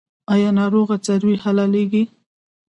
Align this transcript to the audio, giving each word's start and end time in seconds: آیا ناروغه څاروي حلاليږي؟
آیا 0.33 0.49
ناروغه 0.59 0.95
څاروي 1.05 1.35
حلاليږي؟ 1.43 2.03